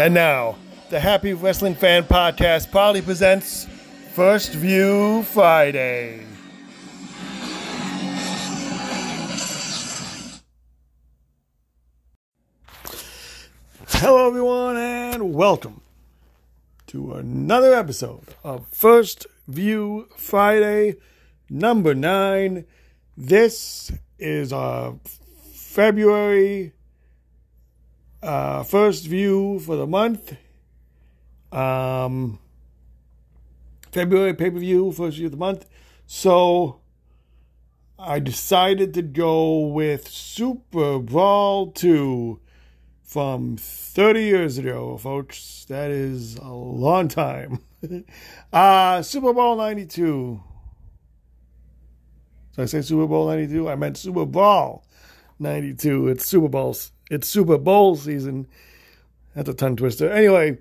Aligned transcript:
And 0.00 0.14
now, 0.14 0.56
the 0.88 0.98
Happy 0.98 1.34
Wrestling 1.34 1.74
Fan 1.74 2.04
Podcast 2.04 2.70
proudly 2.70 3.02
presents 3.02 3.66
First 4.14 4.54
View 4.54 5.22
Friday. 5.24 6.24
Hello, 13.88 14.26
everyone, 14.26 14.78
and 14.78 15.34
welcome 15.34 15.82
to 16.86 17.12
another 17.12 17.74
episode 17.74 18.24
of 18.42 18.66
First 18.68 19.26
View 19.48 20.08
Friday, 20.16 20.94
number 21.50 21.94
nine. 21.94 22.64
This 23.18 23.92
is 24.18 24.50
our 24.50 24.94
February 25.52 26.72
uh, 28.22 28.62
first 28.62 29.06
view 29.06 29.58
for 29.60 29.76
the 29.76 29.86
month. 29.86 30.36
Um, 31.52 32.38
February 33.92 34.34
pay 34.34 34.50
per 34.50 34.58
view, 34.58 34.92
first 34.92 35.16
view 35.16 35.26
of 35.26 35.32
the 35.32 35.38
month. 35.38 35.66
So 36.06 36.80
I 37.98 38.18
decided 38.18 38.94
to 38.94 39.02
go 39.02 39.66
with 39.66 40.08
Super 40.08 40.98
Brawl 40.98 41.70
2 41.72 42.40
from 43.02 43.56
30 43.56 44.22
years 44.22 44.58
ago, 44.58 44.96
folks. 44.96 45.66
That 45.68 45.90
is 45.90 46.36
a 46.36 46.48
long 46.48 47.08
time. 47.08 47.58
uh, 48.52 49.02
Super 49.02 49.32
Bowl 49.32 49.56
92. 49.56 50.40
Did 52.54 52.62
I 52.62 52.66
say 52.66 52.82
Super 52.82 53.06
Bowl 53.06 53.28
92? 53.28 53.68
I 53.68 53.74
meant 53.74 53.96
Super 53.96 54.26
Brawl 54.26 54.84
92. 55.38 56.08
It's 56.08 56.26
Super 56.26 56.48
Bowls. 56.48 56.92
It's 57.10 57.28
Super 57.28 57.58
Bowl 57.58 57.96
season. 57.96 58.46
That's 59.34 59.48
a 59.48 59.54
tongue 59.54 59.74
twister. 59.74 60.10
Anyway, 60.10 60.58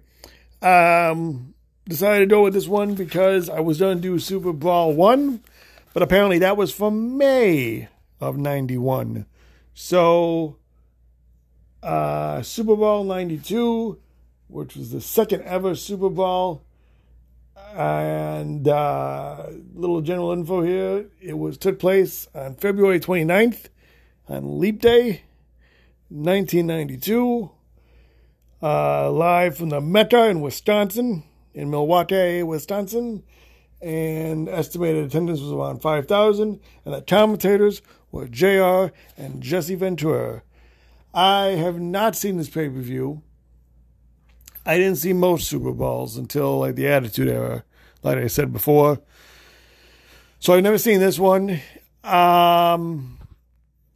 um, 0.64 1.54
decided 1.88 2.22
to 2.22 2.36
go 2.36 2.44
with 2.44 2.54
this 2.54 2.68
one 2.68 2.96
because 2.96 3.50
I 3.50 3.60
was 3.60 3.80
going 3.80 3.98
to 3.98 4.02
do 4.02 4.18
Super 4.18 4.52
Brawl 4.52 4.94
1, 4.94 5.42
but 5.94 6.02
apparently 6.02 6.40
that 6.40 6.58
was 6.58 6.74
from 6.74 7.18
May 7.18 7.88
of 8.20 8.38
91. 8.38 9.28
So, 9.76 10.58
uh, 11.84 12.42
Super 12.42 12.76
Brawl 12.76 13.04
92, 13.04 14.00
which 14.48 14.76
was 14.76 14.92
the 14.92 15.02
second 15.02 15.44
ever 15.44 15.76
Super 15.76 16.10
Brawl. 16.10 16.64
And 17.76 18.68
uh, 18.68 19.46
little 19.76 20.02
general 20.02 20.32
info 20.32 20.64
here. 20.64 21.06
It 21.22 21.38
was 21.38 21.60
took 21.60 21.78
place 21.78 22.28
on 22.34 22.56
February 22.56 23.00
29th 23.00 23.66
on 24.28 24.60
Leap 24.60 24.82
Day, 24.82 25.22
1992. 26.10 27.52
Uh, 28.62 29.10
live 29.12 29.58
from 29.58 29.70
the 29.70 29.80
Mecca 29.80 30.28
in 30.28 30.42
Wisconsin, 30.42 31.24
in 31.54 31.70
Milwaukee, 31.70 32.44
Wisconsin. 32.44 33.24
And 33.82 34.50
estimated 34.50 35.06
attendance 35.06 35.40
was 35.40 35.52
around 35.52 35.82
5,000. 35.82 36.60
And 36.84 36.94
the 36.94 37.02
commentators 37.02 37.82
were 38.12 38.28
JR 38.28 38.94
and 39.18 39.42
Jesse 39.42 39.76
Ventura. 39.76 40.44
I 41.14 41.48
have 41.52 41.80
not 41.80 42.16
seen 42.16 42.38
this 42.38 42.50
pay 42.50 42.70
per 42.70 42.80
view. 42.80 43.24
I 44.66 44.78
didn't 44.78 44.98
see 44.98 45.14
most 45.14 45.48
Super 45.48 45.72
Brawls 45.72 46.18
until 46.18 46.60
like 46.60 46.76
the 46.76 46.88
Attitude 46.88 47.30
Era, 47.30 47.64
like 48.04 48.18
I 48.18 48.28
said 48.28 48.52
before. 48.52 49.02
So 50.40 50.54
I've 50.54 50.64
never 50.64 50.78
seen 50.78 51.00
this 51.00 51.18
one. 51.18 51.60
Um, 52.04 53.19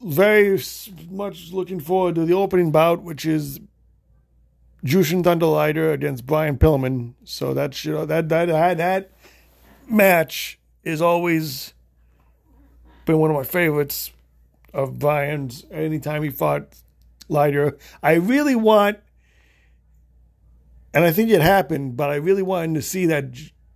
very 0.03 0.61
much 1.09 1.51
looking 1.51 1.79
forward 1.79 2.15
to 2.15 2.25
the 2.25 2.33
opening 2.33 2.71
bout, 2.71 3.01
which 3.01 3.25
is 3.25 3.59
Jushin 4.83 5.23
Thunder 5.23 5.45
Liger 5.45 5.91
against 5.91 6.25
Brian 6.25 6.57
Pillman. 6.57 7.13
So 7.23 7.53
that 7.53 7.83
know, 7.85 8.05
that 8.05 8.29
that 8.29 8.47
that 8.47 8.77
that 8.77 9.11
match 9.87 10.59
is 10.83 11.01
always 11.01 11.73
been 13.05 13.17
one 13.17 13.29
of 13.29 13.35
my 13.35 13.43
favorites 13.43 14.11
of 14.73 14.99
Brian's. 14.99 15.65
Anytime 15.71 16.23
he 16.23 16.29
fought 16.29 16.75
Liger, 17.29 17.77
I 18.01 18.13
really 18.13 18.55
want, 18.55 18.99
and 20.93 21.05
I 21.05 21.11
think 21.11 21.29
it 21.29 21.41
happened, 21.41 21.95
but 21.95 22.09
I 22.09 22.15
really 22.15 22.43
wanted 22.43 22.75
to 22.75 22.81
see 22.81 23.05
that 23.05 23.31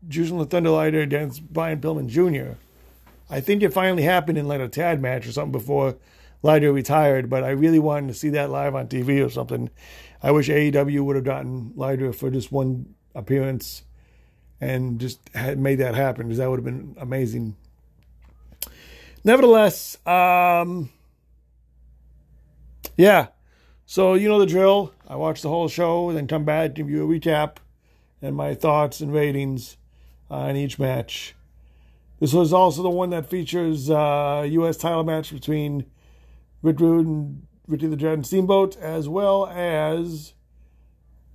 Jushin 0.08 0.50
Thunder 0.50 0.72
Liger 0.72 1.02
against 1.02 1.54
Brian 1.54 1.80
Pillman 1.80 2.08
Jr. 2.08 2.58
I 3.30 3.40
think 3.40 3.62
it 3.64 3.74
finally 3.74 4.04
happened 4.04 4.38
in 4.38 4.48
like 4.48 4.62
a 4.62 4.68
tag 4.68 5.02
match 5.02 5.28
or 5.28 5.32
something 5.32 5.52
before 5.52 5.96
Liger 6.44 6.72
retired, 6.72 7.30
but 7.30 7.44
I 7.44 7.50
really 7.50 7.80
wanted 7.80 8.08
to 8.08 8.14
see 8.14 8.30
that 8.30 8.50
live 8.50 8.76
on 8.76 8.88
TV 8.88 9.26
or 9.26 9.30
something. 9.30 9.70
I 10.22 10.32
wish 10.32 10.50
AEW 10.50 11.02
would 11.02 11.16
have 11.16 11.26
gotten 11.26 11.74
Liger 11.76 12.14
for 12.14 12.30
just 12.30 12.52
one 12.52 12.96
appearance 13.16 13.84
and 14.60 15.00
just 15.00 15.20
had 15.34 15.60
made 15.60 15.76
that 15.76 15.96
happen 15.96 16.28
because 16.28 16.38
that 16.38 16.50
would 16.50 16.58
have 16.58 16.66
been 16.66 16.96
amazing. 17.00 17.56
Nevertheless, 19.24 19.98
um, 20.08 20.90
yeah. 22.96 23.28
So 23.86 24.16
you 24.16 24.28
know 24.28 24.40
the 24.40 24.46
drill. 24.46 24.94
I 25.08 25.16
watch 25.16 25.42
the 25.42 25.50
whole 25.50 25.68
show, 25.68 26.12
then 26.12 26.28
come 26.28 26.44
back, 26.46 26.74
give 26.74 26.90
you 26.90 27.04
a 27.04 27.08
recap, 27.08 27.58
and 28.22 28.36
my 28.36 28.54
thoughts 28.54 29.00
and 29.02 29.14
ratings 29.14 29.78
on 30.30 30.56
each 30.56 30.78
match. 30.78 31.36
This 32.20 32.34
was 32.34 32.52
also 32.52 32.82
the 32.82 32.90
one 32.90 33.12
that 33.12 33.30
features 33.30 33.90
uh, 33.90 34.46
U.S. 34.50 34.78
title 34.78 35.04
match 35.04 35.32
between 35.32 35.86
And 36.64 37.48
Ricky 37.68 37.88
the 37.88 37.96
Dragon 37.96 38.24
Steamboat, 38.24 38.78
as 38.78 39.08
well 39.08 39.48
as 39.48 40.34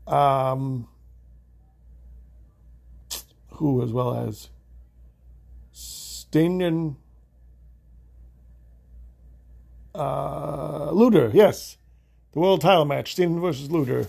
um, 0.06 0.88
who, 3.52 3.82
as 3.82 3.92
well 3.92 4.14
as 4.14 4.48
Sting 5.72 6.62
and 6.62 6.96
uh, 9.94 10.90
Luger. 10.90 11.30
Yes, 11.32 11.76
the 12.32 12.40
world 12.40 12.60
title 12.60 12.84
match, 12.84 13.12
Sting 13.12 13.40
versus 13.40 13.70
Luger. 13.70 14.06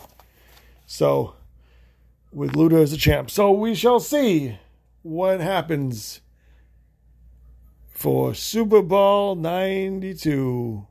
So, 0.85 1.35
with 2.31 2.55
Luger 2.55 2.79
as 2.79 2.93
a 2.93 2.97
champ. 2.97 3.29
So 3.29 3.51
we 3.51 3.75
shall 3.75 3.99
see 3.99 4.57
what 5.01 5.39
happens 5.39 6.21
for 7.85 8.33
Super 8.33 8.81
Brawl 8.81 9.35
92, 9.35 10.87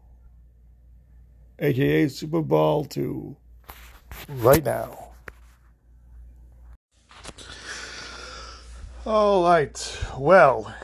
aka 1.62 2.08
Super 2.08 2.42
Brawl 2.42 2.84
2, 2.84 3.36
right 4.38 4.64
now. 4.64 5.10
All 9.06 9.44
right. 9.44 9.98
Well, 10.18 10.74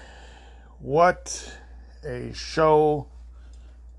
what 0.78 1.52
a 2.04 2.32
show 2.32 3.08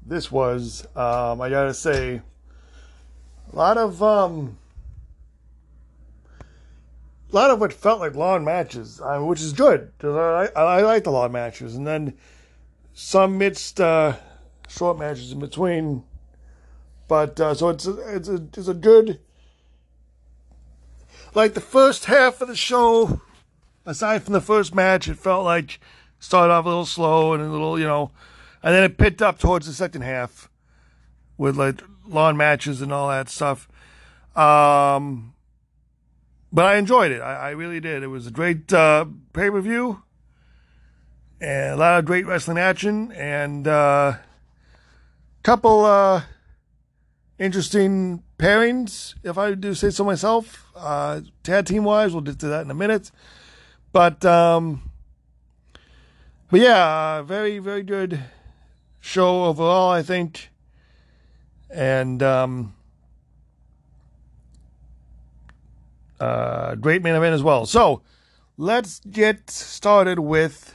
this 0.06 0.32
was. 0.32 0.88
Um, 0.96 1.42
I 1.42 1.50
gotta 1.50 1.74
say, 1.74 2.22
a 3.52 3.56
lot 3.56 3.78
of 3.78 4.02
um, 4.02 4.58
a 6.40 7.36
lot 7.36 7.52
of 7.52 7.60
what 7.60 7.74
felt 7.74 8.00
like 8.00 8.16
long 8.16 8.44
matches, 8.46 9.02
uh, 9.02 9.20
which 9.20 9.42
is 9.42 9.54
good 9.54 9.92
I, 10.04 10.50
I 10.56 10.82
like 10.82 11.04
the 11.04 11.12
long 11.12 11.32
matches, 11.32 11.76
and 11.76 11.86
then 11.86 12.14
some 12.94 13.38
mixed 13.38 13.82
uh, 13.82 14.16
short 14.70 14.98
matches 14.98 15.32
in 15.32 15.40
between. 15.40 16.04
But 17.10 17.40
uh, 17.42 17.54
so 17.56 17.70
it's 17.70 17.86
a, 17.86 18.16
it's 18.16 18.30
a 18.30 18.36
it's 18.56 18.68
a 18.70 18.74
good 18.74 19.20
like 21.34 21.56
the 21.56 21.62
first 21.62 22.06
half 22.06 22.40
of 22.40 22.48
the 22.48 22.56
show. 22.56 23.20
Aside 23.86 24.24
from 24.24 24.34
the 24.34 24.42
first 24.42 24.76
match, 24.76 25.08
it 25.08 25.18
felt 25.18 25.44
like 25.44 25.80
started 26.20 26.54
off 26.54 26.66
a 26.66 26.68
little 26.68 26.86
slow 26.86 27.34
and 27.34 27.42
a 27.42 27.50
little 27.50 27.80
you 27.80 27.86
know, 27.86 28.12
and 28.62 28.76
then 28.76 28.84
it 28.84 28.98
picked 28.98 29.22
up 29.22 29.40
towards 29.40 29.66
the 29.66 29.74
second 29.74 30.04
half 30.04 30.50
with 31.38 31.58
like 31.58 31.82
lawn 32.08 32.38
matches 32.38 32.82
and 32.82 32.94
all 32.94 33.10
that 33.10 33.28
stuff. 33.28 33.68
Um, 34.36 35.34
but 36.54 36.66
I 36.66 36.76
enjoyed 36.76 37.12
it. 37.12 37.22
I, 37.22 37.36
I 37.36 37.50
really 37.50 37.80
did. 37.80 38.04
It 38.04 38.08
was 38.08 38.28
a 38.28 38.32
great 38.32 38.72
uh, 38.72 39.06
pay 39.34 39.50
per 39.50 39.60
view 39.60 40.04
and 41.42 41.74
a 41.74 41.78
lot 41.78 41.98
of 41.98 42.06
great 42.06 42.28
wrestling 42.28 42.60
action 42.60 43.12
and 43.14 43.66
a 43.66 43.72
uh, 43.72 44.18
couple 45.42 45.86
uh, 45.86 46.22
interesting 47.40 48.24
pairings, 48.38 49.16
if 49.24 49.38
I 49.38 49.56
do 49.56 49.74
say 49.74 49.90
so 49.90 50.04
myself. 50.04 50.68
Uh, 50.76 51.22
tag 51.44 51.66
team 51.66 51.84
wise, 51.84 52.14
we'll 52.14 52.22
get 52.22 52.40
to 52.40 52.48
that 52.48 52.62
in 52.62 52.72
a 52.72 52.76
minute. 52.76 53.12
But 53.92 54.24
um, 54.26 54.92
but 56.52 56.60
yeah, 56.60 57.22
very 57.22 57.60
very 57.60 57.84
good 57.84 58.20
show 59.00 59.46
overall, 59.46 59.90
I 59.90 60.04
think. 60.04 60.52
And 61.72 62.22
um, 62.22 62.74
Uh, 66.20 66.76
great 66.76 67.02
main 67.02 67.16
event 67.16 67.34
as 67.34 67.42
well. 67.42 67.66
So 67.66 68.02
let's 68.58 69.00
get 69.00 69.50
started 69.50 70.20
with 70.20 70.74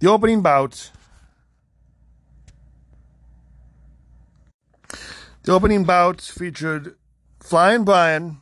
the 0.00 0.08
opening 0.08 0.42
bout. 0.42 0.90
The 5.44 5.52
opening 5.52 5.84
bout 5.84 6.22
featured 6.22 6.96
Flying 7.38 7.84
Brian 7.84 8.40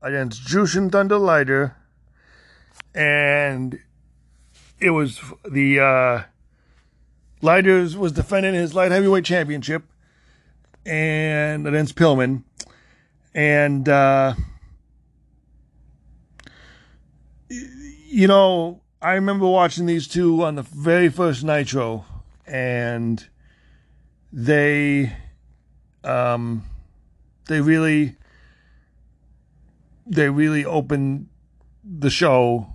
against 0.00 0.40
Jushin 0.46 0.88
Thunder 0.88 1.18
Liger, 1.18 1.74
and 2.94 3.80
it 4.78 4.90
was 4.90 5.20
the 5.50 5.80
uh, 5.80 6.22
Liger's 7.42 7.96
was 7.96 8.12
defending 8.12 8.54
his 8.54 8.76
light 8.76 8.92
heavyweight 8.92 9.24
championship, 9.24 9.82
and 10.86 11.66
against 11.66 11.96
Pillman, 11.96 12.44
and 13.34 13.88
uh, 13.88 14.34
you 17.48 18.28
know 18.28 18.82
I 19.02 19.14
remember 19.14 19.48
watching 19.48 19.86
these 19.86 20.06
two 20.06 20.44
on 20.44 20.54
the 20.54 20.62
very 20.62 21.08
first 21.08 21.42
Nitro, 21.42 22.04
and 22.46 23.26
they 24.32 25.12
um, 26.04 26.64
they 27.46 27.60
really 27.60 28.16
they 30.06 30.28
really 30.28 30.64
opened 30.64 31.28
the 31.84 32.10
show. 32.10 32.66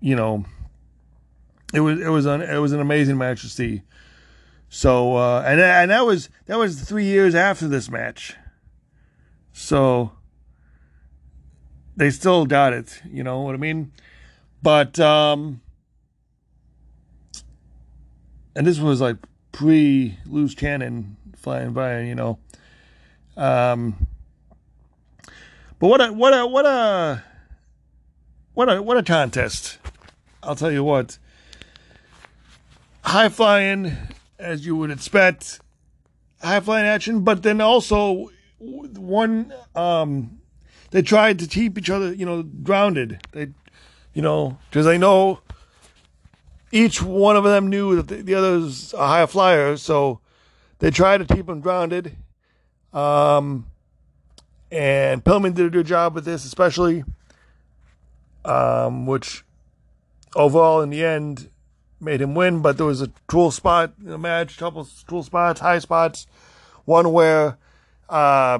You 0.00 0.16
know, 0.16 0.44
it 1.72 1.80
was 1.80 2.00
it 2.00 2.08
was 2.08 2.26
an 2.26 2.42
it 2.42 2.58
was 2.58 2.72
an 2.72 2.80
amazing 2.80 3.18
match 3.18 3.42
to 3.42 3.48
see. 3.48 3.82
So 4.68 5.16
uh, 5.16 5.44
and 5.46 5.60
and 5.60 5.90
that 5.90 6.04
was 6.04 6.28
that 6.46 6.58
was 6.58 6.80
three 6.80 7.04
years 7.04 7.34
after 7.34 7.68
this 7.68 7.90
match. 7.90 8.34
So 9.52 10.12
they 11.96 12.10
still 12.10 12.44
got 12.44 12.72
it. 12.72 13.00
You 13.08 13.22
know 13.22 13.40
what 13.42 13.54
I 13.54 13.58
mean? 13.58 13.92
But 14.62 14.98
um, 14.98 15.60
and 18.56 18.66
this 18.66 18.78
was 18.78 19.00
like 19.00 19.16
pre 19.52 20.18
loose 20.26 20.54
cannon 20.54 21.16
Flying 21.36 21.72
Brian, 21.72 22.06
you 22.06 22.14
know. 22.14 22.38
Um, 23.36 24.06
but 25.78 25.88
what 25.88 26.00
a 26.00 26.12
what 26.12 26.32
a 26.32 26.46
what 26.46 26.66
a 26.66 27.24
what 28.54 28.72
a 28.72 28.82
what 28.82 28.96
a 28.96 29.02
contest! 29.02 29.78
I'll 30.42 30.56
tell 30.56 30.72
you 30.72 30.84
what. 30.84 31.18
High 33.02 33.28
flying, 33.28 33.92
as 34.38 34.64
you 34.64 34.76
would 34.76 34.90
expect, 34.90 35.60
high 36.40 36.60
flying 36.60 36.86
action, 36.86 37.20
but 37.20 37.42
then 37.42 37.60
also 37.60 38.30
one 38.58 39.52
um, 39.74 40.38
they 40.90 41.02
tried 41.02 41.38
to 41.40 41.46
keep 41.46 41.76
each 41.76 41.90
other, 41.90 42.12
you 42.14 42.24
know, 42.24 42.42
grounded. 42.42 43.20
They, 43.32 43.48
you 44.14 44.22
know, 44.22 44.58
because 44.70 44.86
they 44.86 44.96
know 44.96 45.40
each 46.70 47.02
one 47.02 47.36
of 47.36 47.44
them 47.44 47.68
knew 47.68 47.96
that 47.96 48.08
the, 48.08 48.22
the 48.22 48.34
other's 48.34 48.94
a 48.94 49.06
high 49.06 49.26
flyer, 49.26 49.76
so 49.76 50.20
they 50.84 50.90
tried 50.90 51.26
to 51.26 51.34
keep 51.34 51.48
him 51.48 51.60
grounded. 51.60 52.14
Um, 52.92 53.70
and 54.70 55.24
Pillman 55.24 55.54
did 55.54 55.64
a 55.64 55.70
good 55.70 55.86
job 55.86 56.14
with 56.14 56.26
this, 56.26 56.44
especially, 56.44 57.04
um, 58.44 59.06
which 59.06 59.46
overall 60.36 60.82
in 60.82 60.90
the 60.90 61.02
end 61.02 61.48
made 62.02 62.20
him 62.20 62.34
win. 62.34 62.60
But 62.60 62.76
there 62.76 62.84
was 62.84 63.00
a 63.00 63.10
cool 63.28 63.50
spot 63.50 63.94
in 63.98 64.10
the 64.10 64.18
match, 64.18 64.58
couple 64.58 64.86
cool 65.06 65.22
spots, 65.22 65.60
high 65.60 65.78
spots. 65.78 66.26
One 66.84 67.14
where 67.14 67.56
uh, 68.10 68.58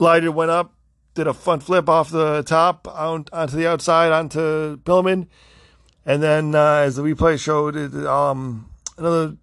went 0.00 0.50
up, 0.50 0.74
did 1.14 1.28
a 1.28 1.32
front 1.32 1.62
flip 1.62 1.88
off 1.88 2.10
the 2.10 2.42
top 2.42 2.88
on, 2.88 3.26
onto 3.32 3.56
the 3.56 3.68
outside 3.68 4.10
onto 4.10 4.78
Pillman. 4.78 5.28
And 6.04 6.20
then, 6.20 6.56
uh, 6.56 6.78
as 6.78 6.96
the 6.96 7.02
replay 7.02 7.38
showed, 7.38 7.76
it, 7.76 7.94
um, 8.04 8.68
another 8.96 9.36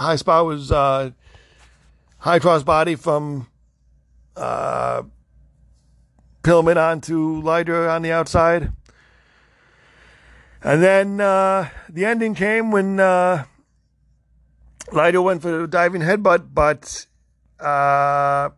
high 0.00 0.16
spot 0.16 0.46
was 0.46 0.72
uh, 0.72 1.10
high 2.18 2.38
cross 2.38 2.62
body 2.62 2.94
from 2.94 3.46
uh, 4.34 5.02
Pillman 6.42 6.76
onto 6.76 7.42
Liger 7.42 7.88
on 7.88 8.00
the 8.00 8.10
outside. 8.10 8.72
And 10.62 10.82
then 10.82 11.20
uh, 11.20 11.68
the 11.88 12.06
ending 12.06 12.34
came 12.34 12.70
when 12.70 12.98
uh, 12.98 13.44
went 14.92 15.42
for 15.42 15.64
a 15.64 15.66
diving 15.66 16.00
headbutt, 16.00 16.48
but 16.52 17.06
uh, 17.58 18.50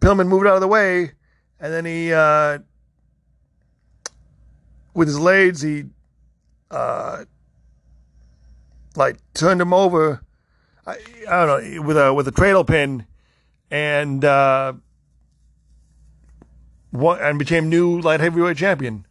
Pillman 0.00 0.26
moved 0.26 0.46
out 0.46 0.56
of 0.56 0.60
the 0.60 0.68
way, 0.68 1.12
and 1.60 1.72
then 1.72 1.84
he, 1.84 2.12
uh, 2.12 2.58
with 4.94 5.08
his 5.08 5.18
legs, 5.18 5.62
he 5.62 5.84
uh, 6.70 7.24
like 8.96 9.16
turned 9.34 9.60
him 9.60 9.72
over. 9.72 10.23
I, 10.86 10.96
I, 11.28 11.46
don't 11.46 11.74
know 11.74 11.82
with 11.82 11.96
a 11.96 12.12
with 12.12 12.28
a 12.28 12.32
cradle 12.32 12.64
pin, 12.64 13.06
and 13.70 14.24
uh, 14.24 14.74
and 16.92 17.38
became 17.38 17.68
new 17.68 18.00
light 18.00 18.20
heavyweight 18.20 18.56
champion. 18.56 19.06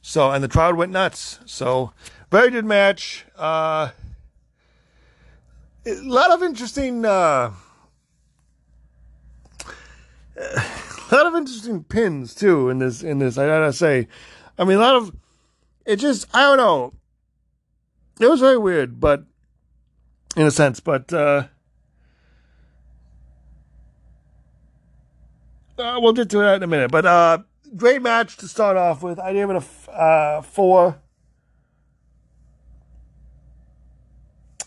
So 0.00 0.30
and 0.30 0.42
the 0.42 0.48
crowd 0.48 0.76
went 0.76 0.92
nuts. 0.92 1.40
So 1.44 1.92
very 2.30 2.50
good 2.50 2.64
match. 2.64 3.26
Uh, 3.36 3.90
a 5.86 5.94
lot 6.02 6.30
of 6.30 6.42
interesting. 6.42 7.04
Uh, 7.04 7.52
a 10.40 11.14
lot 11.14 11.26
of 11.26 11.34
interesting 11.34 11.82
pins 11.84 12.34
too 12.34 12.68
in 12.68 12.78
this 12.78 13.02
in 13.02 13.18
this. 13.18 13.38
I 13.38 13.46
gotta 13.46 13.72
say, 13.72 14.08
I 14.58 14.64
mean 14.64 14.76
a 14.76 14.80
lot 14.80 14.96
of 14.96 15.14
it. 15.84 15.96
Just 15.96 16.26
I 16.34 16.42
don't 16.42 16.58
know. 16.58 16.94
It 18.20 18.28
was 18.28 18.40
very 18.40 18.58
weird, 18.58 19.00
but 19.00 19.24
in 20.36 20.46
a 20.46 20.50
sense, 20.50 20.80
but 20.80 21.12
uh, 21.12 21.44
uh, 25.78 25.98
we'll 26.00 26.12
get 26.12 26.30
to 26.30 26.38
that 26.38 26.56
in 26.56 26.62
a 26.62 26.66
minute. 26.66 26.90
But 26.90 27.06
uh, 27.06 27.38
great 27.76 28.02
match 28.02 28.36
to 28.38 28.48
start 28.48 28.76
off 28.76 29.02
with. 29.02 29.18
I 29.18 29.32
gave 29.32 29.50
it 29.50 29.56
a 29.56 29.90
uh, 29.90 30.42
four. 30.42 31.00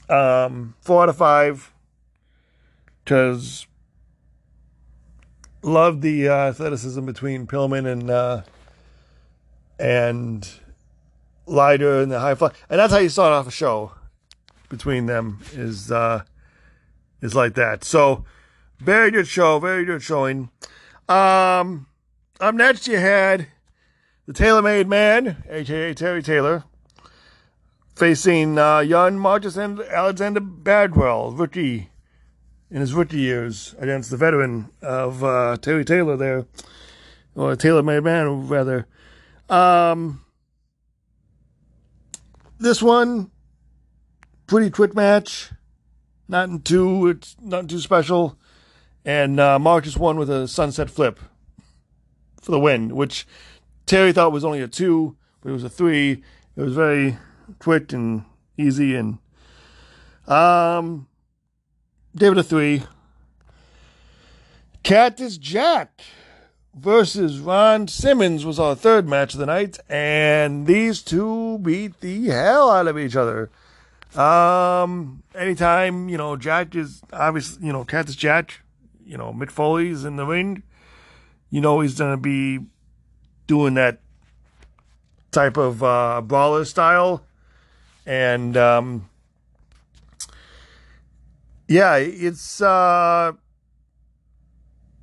Um, 0.10 0.75
four 0.81 1.04
out 1.04 1.10
of 1.10 1.18
five. 1.18 1.72
Because 3.04 3.66
loved 5.63 6.02
the 6.02 6.28
uh, 6.28 6.50
athleticism 6.50 7.06
between 7.06 7.48
Pillman 7.48 7.92
and 7.92 8.10
uh, 8.10 8.42
and 9.80 10.48
Liger 11.46 12.01
and 12.01 12.12
the 12.12 12.20
high 12.20 12.36
fly, 12.36 12.51
and 12.70 12.80
that's 12.80 12.94
how 12.94 13.00
you 13.00 13.10
start 13.10 13.34
off 13.34 13.48
a 13.48 13.51
show 13.51 13.91
between 14.72 15.06
them 15.06 15.40
is 15.54 15.92
uh, 15.92 16.24
is 17.22 17.36
like 17.36 17.54
that. 17.54 17.84
So 17.84 18.25
very 18.80 19.12
good 19.12 19.28
show, 19.28 19.60
very 19.60 19.86
good 19.86 20.01
showing. 20.01 20.50
Um, 21.08 21.86
up 22.40 22.56
next 22.56 22.88
you 22.88 22.98
had 22.98 23.48
the 24.25 24.34
Taylor 24.34 24.63
Made 24.63 24.88
Man, 24.88 25.44
aka 25.48 25.94
Terry 25.94 26.24
Taylor, 26.24 26.63
facing 27.96 28.58
uh, 28.58 28.80
young 28.80 29.20
Marcus 29.20 29.58
and 29.58 29.80
Alexander 29.82 30.40
Bagwell, 30.40 31.34
rookie 31.34 31.90
in 32.72 32.80
his 32.80 32.94
rookie 32.94 33.20
years 33.20 33.75
against 33.78 34.10
the 34.10 34.18
veteran 34.18 34.72
of 34.82 35.24
uh, 35.24 35.58
Terry 35.58 35.86
Taylor 35.86 36.18
there, 36.18 36.48
or 37.36 37.56
Taylor 37.56 37.84
Made 37.84 38.04
Man 38.04 38.48
rather. 38.48 38.88
Um, 39.50 40.24
this 42.58 42.82
one, 42.82 43.32
pretty 44.51 44.70
quick 44.70 44.93
match, 44.93 45.50
not 46.27 46.65
too 46.65 47.08
it's 47.08 47.38
not 47.39 47.70
too 47.70 47.79
special, 47.79 48.38
and 49.05 49.39
uh, 49.39 49.58
Marcus 49.58 49.96
won 49.96 50.17
with 50.17 50.29
a 50.29 50.46
sunset 50.46 50.89
flip 50.89 51.22
for 52.41 52.51
the 52.51 52.60
win, 52.60 52.93
which 52.93 53.25
Terry 53.86 54.12
thought 54.12 54.34
was 54.34 54.43
only 54.43 54.60
a 54.60 54.67
two, 54.67 55.15
but 55.39 55.51
it 55.51 55.53
was 55.53 55.63
a 55.63 55.70
three. 55.70 56.22
It 56.58 56.62
was 56.62 56.74
very 56.74 57.17
quick 57.60 57.93
and 57.93 58.25
easy, 58.58 58.93
and 58.93 59.20
um, 60.27 61.08
David 62.13 62.39
a 62.39 62.43
three. 62.43 62.84
Cactus 64.84 65.38
Jack 65.38 66.01
versus 66.75 67.39
Ron 67.39 67.88
Simmons 67.88 68.46
was 68.46 68.60
our 68.60 68.75
third 68.75 69.08
match 69.08 69.34
of 69.34 69.39
the 69.39 69.46
night, 69.46 69.79
and 69.88 70.67
these 70.67 71.01
two 71.01 71.58
beat 71.60 72.01
the 72.01 72.25
hell 72.25 72.70
out 72.70 72.88
of 72.88 73.00
each 73.00 73.15
other. 73.15 73.50
Um, 74.15 75.24
anytime, 75.34 76.10
you 76.10 76.18
know, 76.18 76.36
Jack 76.36 76.75
is 76.75 77.01
obviously, 77.13 77.65
you 77.65 77.74
know, 77.74 77.86
Cactus 77.86 78.15
Jack, 78.15 78.62
you 79.06 79.18
know, 79.18 79.34
Mick 79.34 79.51
Foley's 79.51 80.03
in 80.03 80.18
the 80.18 80.25
ring, 80.25 80.63
you 81.50 81.62
know, 81.62 81.80
he's 81.80 81.98
going 81.98 82.12
to 82.12 82.22
be 82.22 82.60
doing 83.48 83.75
that 83.75 84.00
type 85.32 85.58
of 85.58 85.82
uh, 85.82 86.22
brawler 86.22 86.65
style. 86.65 87.24
And, 88.06 88.58
um, 88.58 89.10
yeah, 91.68 91.96
it's, 91.96 92.62
uh, 92.62 93.32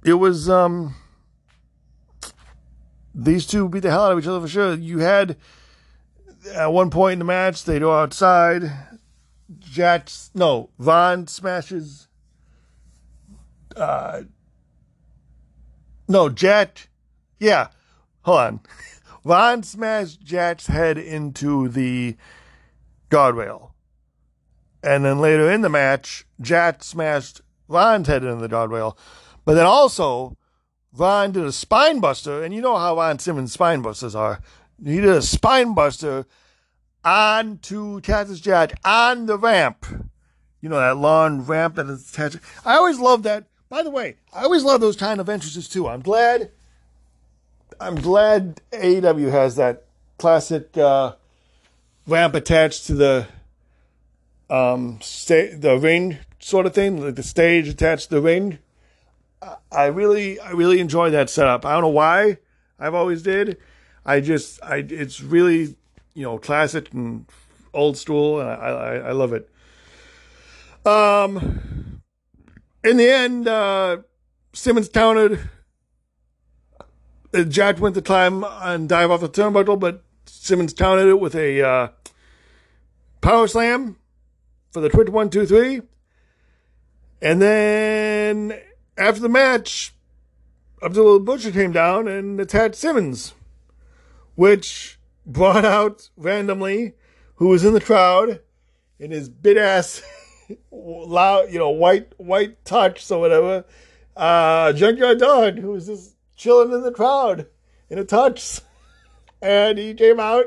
it 0.04 0.14
was, 0.14 0.50
um, 0.50 0.94
these 3.14 3.46
two 3.46 3.68
beat 3.68 3.80
the 3.80 3.90
hell 3.90 4.04
out 4.04 4.12
of 4.12 4.18
each 4.18 4.26
other 4.26 4.40
for 4.40 4.48
sure. 4.48 4.74
You 4.74 4.98
had 4.98 5.36
at 6.54 6.72
one 6.72 6.90
point 6.90 7.14
in 7.14 7.18
the 7.18 7.24
match 7.24 7.64
they 7.64 7.78
go 7.78 7.98
outside. 7.98 8.70
Jack, 9.58 10.08
no, 10.34 10.70
Ron 10.78 11.26
smashes 11.26 12.08
uh, 13.78 14.22
no, 16.08 16.28
Jack. 16.28 16.88
Yeah, 17.38 17.68
hold 18.22 18.40
on. 18.40 18.60
Ron 19.24 19.62
smashed 19.62 20.22
Jack's 20.22 20.66
head 20.66 20.98
into 20.98 21.68
the 21.68 22.16
guardrail. 23.10 23.70
And 24.82 25.04
then 25.04 25.18
later 25.18 25.50
in 25.50 25.60
the 25.60 25.68
match, 25.68 26.24
Jet 26.40 26.82
smashed 26.82 27.40
Ron's 27.66 28.08
head 28.08 28.24
into 28.24 28.36
the 28.36 28.48
guardrail. 28.48 28.96
But 29.44 29.54
then 29.54 29.66
also, 29.66 30.36
Von 30.92 31.32
did 31.32 31.44
a 31.44 31.52
spine 31.52 32.00
buster, 32.00 32.42
and 32.42 32.54
you 32.54 32.60
know 32.60 32.76
how 32.76 32.96
Ron 32.96 33.18
Simmons 33.18 33.52
spine 33.52 33.82
busters 33.82 34.14
are. 34.14 34.40
He 34.82 34.96
did 35.00 35.10
a 35.10 35.22
spine 35.22 35.74
buster 35.74 36.26
onto 37.04 38.00
Cactus 38.00 38.40
Jack 38.40 38.78
on 38.84 39.26
the 39.26 39.38
ramp. 39.38 39.86
You 40.60 40.68
know, 40.68 40.76
that 40.76 40.96
long 40.96 41.42
ramp 41.42 41.76
that 41.76 41.86
is 41.86 42.10
attached. 42.10 42.38
I 42.64 42.74
always 42.74 42.98
love 42.98 43.22
that. 43.22 43.44
By 43.68 43.82
the 43.82 43.90
way, 43.90 44.16
I 44.32 44.42
always 44.42 44.64
love 44.64 44.80
those 44.80 44.96
kind 44.96 45.20
of 45.20 45.28
entrances 45.28 45.68
too. 45.68 45.88
I'm 45.88 46.00
glad. 46.00 46.50
I'm 47.80 47.94
glad 47.96 48.60
AEW 48.72 49.30
has 49.30 49.56
that 49.56 49.84
classic 50.18 50.76
uh, 50.76 51.14
ramp 52.06 52.34
attached 52.34 52.86
to 52.86 52.94
the 52.94 53.26
um 54.50 54.98
sta- 55.02 55.54
the 55.54 55.78
ring 55.78 56.18
sort 56.38 56.66
of 56.66 56.74
thing, 56.74 57.04
like 57.04 57.14
the 57.14 57.22
stage 57.22 57.68
attached 57.68 58.08
to 58.08 58.16
the 58.16 58.22
ring. 58.22 58.58
I 59.70 59.86
really, 59.86 60.40
I 60.40 60.50
really 60.50 60.80
enjoy 60.80 61.10
that 61.10 61.30
setup. 61.30 61.64
I 61.64 61.72
don't 61.72 61.82
know 61.82 61.88
why. 61.88 62.38
I've 62.78 62.94
always 62.94 63.22
did. 63.22 63.58
I 64.04 64.20
just, 64.20 64.62
I, 64.62 64.78
it's 64.78 65.20
really, 65.20 65.76
you 66.18 66.24
know, 66.24 66.36
classic 66.36 66.92
and 66.92 67.26
old 67.72 67.96
school, 67.96 68.40
and 68.40 68.50
I, 68.50 68.54
I, 68.54 68.94
I 68.96 69.12
love 69.12 69.32
it. 69.32 69.48
Um, 70.84 72.02
in 72.82 72.96
the 72.96 73.08
end, 73.08 73.46
uh, 73.46 73.98
Simmons 74.52 74.88
countered. 74.88 75.48
Uh, 77.32 77.44
Jack 77.44 77.78
went 77.78 77.94
to 77.94 78.02
climb 78.02 78.44
and 78.44 78.88
dive 78.88 79.12
off 79.12 79.20
the 79.20 79.28
turnbuckle, 79.28 79.78
but 79.78 80.02
Simmons 80.26 80.72
countered 80.72 81.06
it 81.06 81.20
with 81.20 81.36
a 81.36 81.62
uh, 81.62 81.88
power 83.20 83.46
slam 83.46 83.96
for 84.72 84.80
the 84.80 84.88
twitch 84.88 85.10
one 85.10 85.30
two 85.30 85.46
three, 85.46 85.82
and 87.22 87.40
then 87.40 88.58
after 88.96 89.20
the 89.20 89.28
match, 89.28 89.94
Abdullah 90.82 91.20
Butcher 91.20 91.52
came 91.52 91.70
down 91.70 92.08
and 92.08 92.40
attacked 92.40 92.74
Simmons, 92.74 93.34
which 94.34 94.97
brought 95.28 95.64
out 95.64 96.08
randomly 96.16 96.94
who 97.36 97.48
was 97.48 97.64
in 97.64 97.74
the 97.74 97.80
crowd 97.80 98.40
in 98.98 99.12
his 99.12 99.28
big 99.28 99.56
ass, 99.56 100.02
loud, 100.72 101.52
you 101.52 101.58
know, 101.58 101.70
white 101.70 102.12
white 102.18 102.64
tux 102.64 103.10
or 103.12 103.20
whatever. 103.20 103.64
Uh, 104.16 104.72
Junkyard 104.72 105.18
Dog, 105.18 105.58
who 105.58 105.70
was 105.70 105.86
just 105.86 106.16
chilling 106.34 106.72
in 106.72 106.82
the 106.82 106.90
crowd 106.90 107.46
in 107.88 107.98
a 107.98 108.04
tux, 108.04 108.62
and 109.42 109.78
he 109.78 109.94
came 109.94 110.18
out 110.18 110.46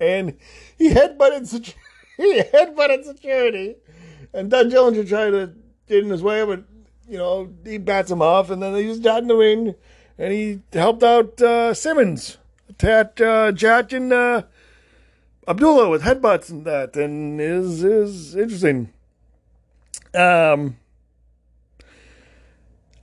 and 0.00 0.36
he 0.78 0.90
headbutted 0.90 1.46
security. 1.46 1.80
he 2.16 2.40
headbutted 2.40 3.04
security, 3.04 3.76
and 4.32 4.50
Doug 4.50 4.70
Dillinger 4.70 5.06
tried 5.06 5.30
to 5.30 5.52
get 5.88 6.04
in 6.04 6.10
his 6.10 6.22
way, 6.22 6.44
but 6.44 6.64
you 7.08 7.18
know, 7.18 7.52
he 7.64 7.76
bats 7.76 8.10
him 8.10 8.22
off, 8.22 8.48
and 8.48 8.62
then 8.62 8.72
they 8.72 8.84
just 8.84 9.02
got 9.02 9.20
in 9.20 9.28
the 9.28 9.36
ring, 9.36 9.74
and 10.16 10.32
he 10.32 10.60
helped 10.72 11.02
out 11.02 11.40
uh, 11.42 11.74
Simmons, 11.74 12.38
attacked 12.74 13.20
uh, 13.20 13.52
Jack 13.52 13.92
and 13.92 14.12
uh, 14.12 14.42
Abdullah 15.46 15.88
with 15.88 16.02
headbutts 16.02 16.50
and 16.50 16.64
that, 16.64 16.96
and 16.96 17.40
is 17.40 17.84
is 17.84 18.34
interesting. 18.34 18.92
Um, 20.14 20.76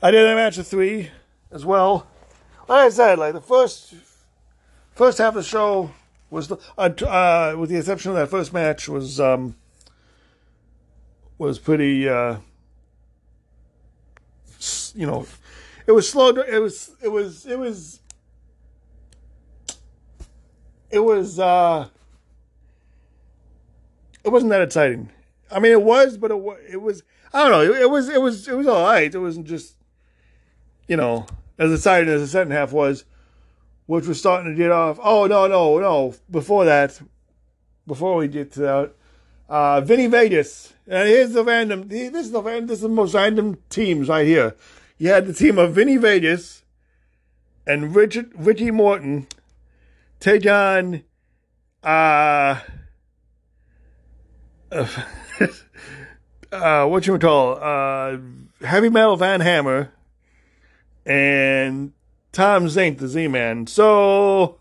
I 0.01 0.11
did 0.11 0.25
a 0.25 0.35
match 0.35 0.57
of 0.57 0.67
three 0.67 1.11
as 1.51 1.65
well. 1.65 2.07
Like 2.67 2.87
I 2.87 2.89
said, 2.89 3.19
like 3.19 3.33
the 3.33 3.41
first 3.41 3.93
first 4.93 5.17
half 5.17 5.29
of 5.29 5.35
the 5.35 5.43
show 5.43 5.91
was 6.29 6.47
the, 6.47 6.57
uh, 6.77 6.89
uh, 7.05 7.55
with 7.57 7.69
the 7.69 7.77
exception 7.77 8.11
of 8.11 8.17
that 8.17 8.29
first 8.29 8.53
match 8.53 8.87
was 8.89 9.19
um, 9.19 9.55
was 11.37 11.59
pretty. 11.59 12.07
Uh, 12.07 12.37
you 14.93 15.07
know, 15.07 15.25
it 15.87 15.91
was 15.91 16.09
slow. 16.09 16.29
It 16.29 16.59
was, 16.59 16.91
it 17.01 17.07
was, 17.07 17.45
it 17.45 17.57
was, 17.57 17.99
it 20.91 20.99
was, 20.99 21.39
uh, 21.39 21.87
it 24.23 24.29
wasn't 24.29 24.51
that 24.51 24.61
exciting. 24.61 25.09
I 25.51 25.59
mean, 25.59 25.71
it 25.71 25.81
was, 25.81 26.17
but 26.17 26.31
it, 26.31 26.43
it 26.71 26.81
was, 26.81 27.03
I 27.33 27.41
don't 27.41 27.51
know. 27.51 27.73
It, 27.73 27.81
it 27.81 27.89
was, 27.89 28.09
it 28.09 28.21
was, 28.21 28.47
it 28.47 28.55
was 28.55 28.67
all 28.67 28.83
right. 28.83 29.13
It 29.13 29.17
wasn't 29.17 29.47
just, 29.47 29.75
you 30.87 30.97
know, 30.97 31.25
as 31.57 31.71
exciting 31.73 32.09
as 32.09 32.21
the 32.21 32.27
second 32.27 32.51
half 32.51 32.71
was, 32.71 33.05
which 33.85 34.07
was 34.07 34.19
starting 34.19 34.51
to 34.51 34.57
get 34.57 34.71
off. 34.71 34.99
Oh, 35.01 35.27
no, 35.27 35.47
no, 35.47 35.79
no. 35.79 36.15
Before 36.29 36.65
that, 36.65 36.99
before 37.87 38.15
we 38.15 38.27
get 38.27 38.51
to 38.53 38.59
that, 38.61 38.93
uh, 39.49 39.81
Vinny 39.81 40.07
Vegas. 40.07 40.73
And 40.87 41.07
here's 41.07 41.33
the 41.33 41.43
random, 41.43 41.87
this 41.87 42.13
is 42.13 42.31
the, 42.31 42.41
random. 42.41 42.67
this 42.67 42.77
is 42.77 42.83
the 42.83 42.89
most 42.89 43.13
random 43.13 43.57
teams 43.69 44.07
right 44.07 44.25
here 44.25 44.55
you 45.01 45.09
had 45.09 45.25
the 45.25 45.33
team 45.33 45.57
of 45.57 45.73
Vinny 45.73 45.97
Vegas 45.97 46.61
and 47.65 47.95
Richard 47.95 48.31
Ricky 48.35 48.69
Morton 48.69 49.25
take 50.21 50.45
on 50.45 51.03
uh, 51.83 52.59
uh, 54.71 54.87
uh 56.51 56.85
what 56.85 57.07
you 57.07 57.17
call 57.17 57.57
uh 57.61 58.17
heavy 58.63 58.89
metal 58.89 59.17
Van 59.17 59.41
Hammer 59.41 59.91
and 61.05 61.91
Tom 62.31 62.67
Zenk 62.67 62.99
the 62.99 63.07
Z 63.07 63.27
Man. 63.27 63.65
So 63.67 64.59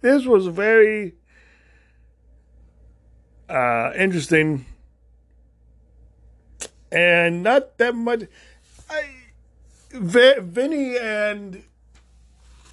this 0.00 0.24
was 0.24 0.46
very 0.46 1.14
uh 3.48 3.90
interesting 3.96 4.64
and 6.92 7.42
not 7.42 7.78
that 7.78 7.96
much 7.96 8.22
I 8.88 9.02
v- 9.90 10.38
Vinny 10.38 10.96
and 10.96 11.64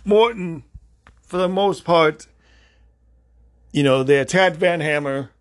Morton, 0.06 0.64
for 1.34 1.40
the 1.40 1.50
most 1.50 1.84
part, 1.84 2.28
you 3.72 3.82
know, 3.82 4.04
they 4.04 4.20
attacked 4.20 4.56
Van 4.58 4.82
Hammer 4.82 5.32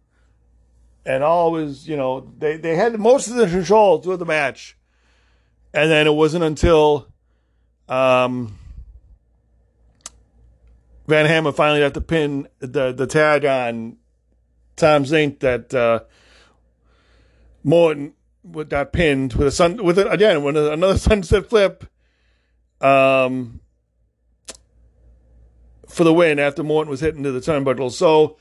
and 1.05 1.23
always, 1.23 1.87
you 1.87 1.99
know, 1.99 2.33
they, 2.39 2.57
they 2.57 2.77
had 2.77 2.99
most 2.99 3.29
of 3.29 3.35
the 3.35 3.47
control 3.47 3.99
through 3.99 4.17
the 4.17 4.25
match. 4.25 4.75
And 5.75 5.91
then 5.91 6.07
it 6.07 6.15
wasn't 6.15 6.45
until 6.45 7.09
um, 7.91 8.59
Van 11.07 11.27
Hammer 11.27 11.53
finally 11.53 11.81
got 11.81 11.93
the 11.93 12.01
pin, 12.01 12.49
the, 12.61 12.93
the 12.93 13.07
tag 13.07 13.45
on 13.45 13.99
Tom 14.77 15.05
Zenk 15.05 15.41
that 15.41 15.75
uh, 15.75 16.05
Morton 17.63 18.15
that 18.45 18.95
pinned 18.95 19.35
with 19.35 19.49
a 19.49 19.53
sun 19.53 19.85
with 19.85 19.99
it 19.99 20.11
again 20.11 20.43
with 20.43 20.57
another 20.57 20.97
sunset 20.99 21.51
flip 21.51 21.85
um 22.81 23.62
for 25.93 26.05
the 26.05 26.13
win 26.13 26.39
after 26.39 26.63
Morton 26.63 26.91
was 26.91 27.01
hitting 27.01 27.23
to 27.23 27.33
the 27.33 27.41
turnbuckle. 27.41 27.93
So 27.93 28.37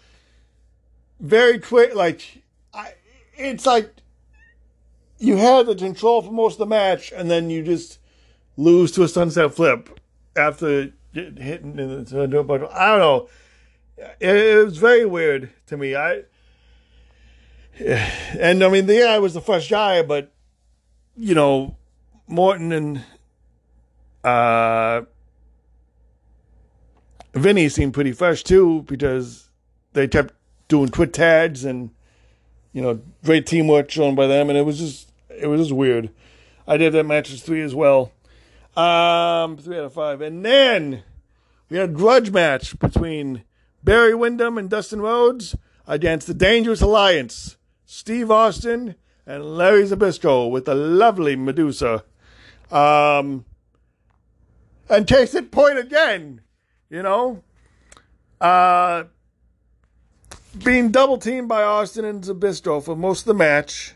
very 1.20 1.60
quick 1.60 1.93
like 1.93 2.43
I 2.74 2.93
it's 3.36 3.65
like 3.65 3.93
you 5.20 5.38
had 5.38 5.67
the 5.67 5.75
control 5.75 6.22
for 6.22 6.31
most 6.31 6.53
of 6.53 6.60
the 6.60 6.65
match 6.65 7.12
and 7.15 7.29
then 7.29 7.50
you 7.50 7.62
just 7.62 8.00
lose 8.58 8.91
to 8.93 9.03
a 9.03 9.08
sunset 9.08 9.53
flip 9.53 10.00
after 10.36 10.93
hitting 11.13 11.77
into 11.77 12.03
the 12.03 12.27
turnbuckle. 12.27 12.72
I 12.74 12.88
don't 12.88 13.00
know. 13.00 13.29
It, 14.20 14.36
it 14.36 14.65
was 14.65 14.77
very 14.77 15.05
weird 15.05 15.51
to 15.67 15.77
me. 15.77 15.96
I 15.96 16.24
and 17.79 18.63
I 18.63 18.70
mean, 18.70 18.86
the 18.86 19.00
guy 19.00 19.20
was 19.20 19.34
the 19.34 19.41
first 19.41 19.70
guy, 19.70 20.01
but 20.03 20.31
you 21.17 21.36
know, 21.36 21.75
Morton 22.27 22.72
and 22.72 23.03
uh, 24.24 25.01
Vinny 27.34 27.70
seemed 27.70 27.94
pretty 27.94 28.12
fresh 28.12 28.44
too 28.44 28.84
because 28.84 29.50
they 29.94 30.08
kept 30.08 30.34
doing 30.68 30.90
quick 30.90 31.14
tags 31.14 31.66
and 31.66 31.92
you 32.74 32.82
know, 32.82 33.02
great 33.24 33.46
teamwork 33.46 33.90
shown 33.90 34.16
by 34.16 34.28
them, 34.28 34.50
and 34.50 34.58
it 34.58 34.64
was 34.64 34.78
just 34.78 35.12
it 35.30 35.48
was 35.48 35.62
just 35.62 35.74
weird. 35.74 36.10
I 36.68 36.78
did 36.78 36.94
that 36.94 37.06
match 37.06 37.32
as 37.32 37.42
three 37.42 37.62
as 37.62 37.76
well. 37.76 38.12
Um, 38.78 39.58
three 39.58 39.78
out 39.78 39.86
of 39.86 39.94
five, 39.94 40.22
and 40.22 40.46
then 40.46 41.04
we 41.70 41.78
had 41.78 41.90
a 41.90 41.94
grudge 41.94 42.32
match 42.32 42.80
between 42.80 43.44
Barry 43.84 44.14
Windham 44.14 44.58
and 44.58 44.70
Dustin 44.70 45.02
Rhodes 45.02 45.56
against 45.88 46.28
the 46.28 46.34
Dangerous 46.34 46.82
Alliance. 46.82 47.58
Steve 47.86 48.32
Austin, 48.32 48.96
and 49.28 49.58
Larry 49.58 49.84
Zbyszko 49.84 50.50
with 50.50 50.64
the 50.64 50.76
lovely 50.76 51.36
Medusa. 51.36 52.06
Um, 52.72 53.44
and 54.90 55.06
case 55.06 55.36
in 55.36 55.48
point 55.48 55.78
again, 55.78 56.42
you 56.91 57.01
know, 57.01 57.41
uh, 58.41 59.05
being 60.63 60.91
double 60.91 61.17
teamed 61.17 61.48
by 61.48 61.63
Austin 61.63 62.03
and 62.03 62.21
Zbyszko 62.21 62.83
for 62.83 62.98
most 62.98 63.21
of 63.21 63.25
the 63.27 63.33
match. 63.33 63.95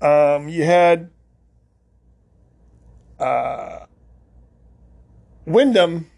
Um, 0.00 0.48
you 0.48 0.64
had 0.64 1.10
uh, 3.18 3.80
Windham 5.44 6.10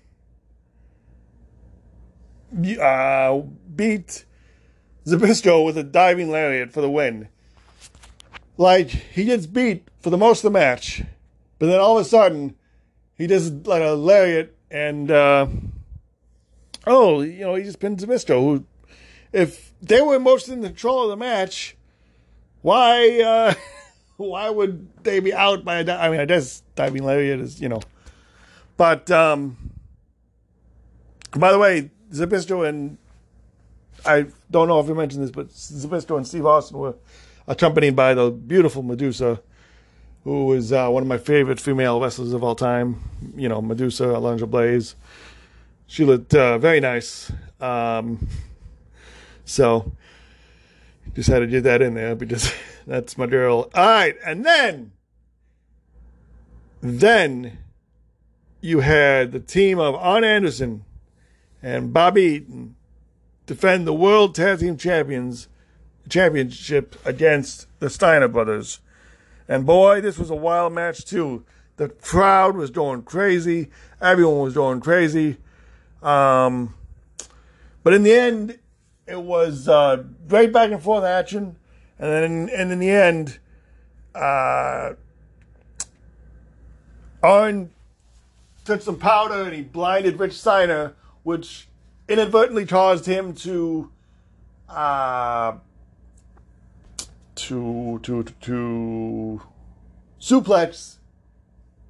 uh, 2.81 3.40
beat 3.75 4.25
Zbyszko 5.04 5.66
with 5.66 5.76
a 5.76 5.83
diving 5.83 6.31
lariat 6.31 6.73
for 6.73 6.81
the 6.81 6.90
win. 6.90 7.26
Like, 8.57 8.90
he 8.90 9.25
gets 9.25 9.47
beat 9.47 9.88
for 9.99 10.11
the 10.11 10.19
most 10.19 10.45
of 10.45 10.52
the 10.52 10.57
match, 10.57 11.02
but 11.59 11.66
then 11.66 11.81
all 11.81 11.99
of 11.99 12.07
a 12.07 12.09
sudden, 12.09 12.54
he 13.23 13.29
does 13.29 13.52
like 13.52 13.83
a 13.83 13.93
lariat 13.93 14.52
and, 14.69 15.09
uh, 15.09 15.47
oh, 16.88 17.21
you 17.21 17.43
know, 17.43 17.55
he 17.55 17.62
just 17.62 17.79
pins 17.79 18.05
Zbyszko, 18.05 18.41
who, 18.41 18.64
if 19.33 19.73
they 19.81 20.00
were 20.00 20.19
most 20.19 20.49
in 20.49 20.61
control 20.61 21.05
of 21.05 21.11
the 21.11 21.17
match, 21.17 21.76
why, 22.62 23.21
uh, 23.21 23.55
why 24.17 24.50
would 24.50 24.88
they 25.05 25.21
be 25.21 25.33
out 25.33 25.64
by 25.64 25.76
a, 25.76 25.85
di- 25.85 25.97
I 25.97 26.11
mean, 26.11 26.19
I 26.19 26.25
guess 26.25 26.64
diving 26.75 27.05
lariat 27.05 27.38
is, 27.38 27.61
you 27.61 27.69
know, 27.69 27.81
but, 28.76 29.09
um, 29.12 29.57
by 31.37 31.52
the 31.52 31.61
way, 31.61 31.93
Zbyszko 32.12 32.69
and 32.69 32.99
I 34.05 34.26
don't 34.50 34.67
know 34.67 34.81
if 34.81 34.88
you 34.88 34.97
mentioned 34.97 35.23
this, 35.23 35.31
but 35.31 35.47
Zbyszko 35.50 36.17
and 36.17 36.26
Steve 36.26 36.45
Austin 36.45 36.76
were 36.76 36.97
accompanied 37.47 37.95
by 37.95 38.14
the 38.14 38.33
beautiful 38.33 38.83
Medusa, 38.83 39.41
who 40.25 40.52
is 40.52 40.73
uh, 40.73 40.88
one 40.88 41.02
of 41.02 41.09
my 41.09 41.19
favorite 41.19 41.61
female 41.61 42.00
wrestlers 42.00 42.33
of 42.33 42.45
all 42.45 42.55
time. 42.55 43.00
You 43.37 43.49
know, 43.49 43.61
Medusa, 43.61 44.05
Alundra 44.05 44.49
Blaze. 44.49 44.95
She 45.87 46.05
looked 46.05 46.35
uh, 46.35 46.59
very 46.59 46.81
nice. 46.81 47.31
Um, 47.61 48.26
so, 49.45 49.93
had 51.14 51.41
to 51.41 51.47
get 51.47 51.64
that 51.64 51.83
in 51.83 51.95
there 51.95 52.14
because 52.14 52.52
that's 52.87 53.19
my 53.19 53.26
girl. 53.26 53.71
All 53.75 53.87
right, 53.87 54.17
and 54.25 54.45
then, 54.45 54.93
then 56.81 57.59
you 58.61 58.81
had 58.81 59.33
the 59.33 59.41
team 59.41 59.79
of 59.79 59.95
Arn 59.97 60.25
Anderson 60.25 60.85
and 61.62 61.93
Bobby 61.93 62.23
Eaton 62.23 62.76
defend 63.47 63.87
the 63.87 63.93
World 63.93 64.35
Tag 64.35 64.61
Team 64.61 64.76
Champions 64.76 65.49
Championship 66.09 66.97
against 67.05 67.67
the 67.81 67.91
Steiner 67.91 68.29
brothers. 68.29 68.81
And 69.49 69.67
boy, 69.67 70.01
this 70.01 70.19
was 70.19 70.31
a 70.31 70.35
wild 70.35 70.73
match 70.73 71.05
too. 71.05 71.45
The 71.77 71.89
crowd 71.89 72.57
was 72.57 72.71
going 72.71 73.03
crazy. 73.03 73.71
Everyone 74.01 74.41
was 74.41 74.55
going 74.55 74.81
crazy. 74.81 75.39
Um, 76.03 76.75
but 77.83 77.95
in 77.95 78.03
the 78.03 78.13
end, 78.13 78.59
it 79.07 79.21
was 79.21 79.69
uh, 79.69 80.05
great 80.29 80.53
back 80.53 80.71
and 80.71 80.83
forth 80.83 81.05
action. 81.05 81.57
And 81.99 82.11
then, 82.11 82.49
and 82.57 82.73
in 82.73 82.79
the 82.79 82.91
end, 82.91 83.39
uh, 84.15 84.95
Arn 87.23 87.71
took 88.65 88.83
some 88.83 88.99
powder 88.99 89.43
and 89.43 89.55
he 89.55 89.63
blinded 89.63 90.19
Rick 90.19 90.33
Steiner, 90.33 90.95
which 91.23 91.69
inadvertently 92.09 92.67
caused 92.67 93.07
him 93.07 93.35
to 93.35 93.91
uh, 94.69 95.55
to 97.43 98.01
to 98.03 98.25
to 98.41 99.41
suplex. 100.21 100.97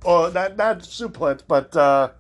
Or 0.05 0.31
not 0.31 0.57
not 0.57 0.79
suplex 0.81 1.43
but 1.47 1.77
uh, 1.77 2.11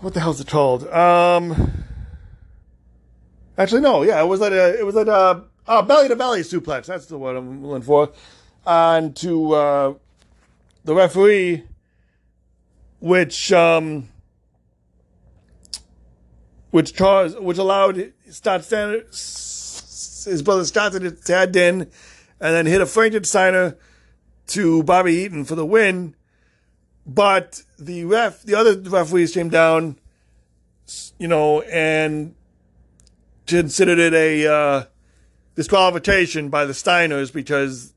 what 0.00 0.12
the 0.14 0.20
hell 0.20 0.32
is 0.32 0.40
it 0.40 0.48
called? 0.48 0.86
Um 0.88 1.72
actually 3.58 3.80
no 3.80 4.02
yeah 4.02 4.20
it 4.20 4.26
was 4.26 4.40
like 4.40 4.52
a 4.52 4.78
it 4.78 4.84
was 4.84 4.94
like 4.94 5.06
a, 5.06 5.44
a 5.66 5.82
belly 5.82 6.08
to 6.08 6.16
belly 6.16 6.42
suplex 6.42 6.84
that's 6.84 7.06
the 7.06 7.16
word 7.16 7.36
i'm 7.36 7.64
looking 7.64 7.82
for. 7.82 8.12
And 8.66 9.14
to 9.16 9.52
uh, 9.52 9.94
the 10.84 10.94
referee 10.94 11.62
which 13.00 13.52
um 13.52 14.08
which 16.76 16.94
caused, 16.94 17.38
which 17.38 17.56
allowed 17.56 18.12
Scott 18.28 18.64
Steiner, 18.64 19.02
his 20.26 20.42
brother 20.42 20.64
started 20.64 21.00
to 21.00 21.10
tag 21.10 21.56
in, 21.56 21.82
and 22.40 22.54
then 22.54 22.66
hit 22.66 22.80
a 22.80 22.84
Frankensteiner 22.84 23.76
to 24.48 24.82
Bobby 24.82 25.14
Eaton 25.14 25.44
for 25.44 25.54
the 25.54 25.66
win. 25.66 26.14
But 27.06 27.62
the 27.78 28.04
ref, 28.04 28.42
the 28.42 28.54
other 28.54 28.78
referees 28.78 29.32
came 29.32 29.48
down, 29.48 29.98
you 31.18 31.28
know, 31.28 31.62
and 31.62 32.34
considered 33.46 33.98
it 33.98 34.12
a 34.12 34.52
uh, 34.52 34.84
disqualification 35.54 36.48
by 36.48 36.64
the 36.64 36.72
Steiners 36.72 37.32
because, 37.32 37.94